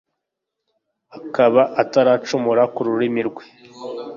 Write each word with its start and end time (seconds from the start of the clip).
akaba 1.17 1.61
ataracumura 1.81 2.63
ku 2.73 2.79
rurimi 2.87 3.21
rwe 3.29 3.43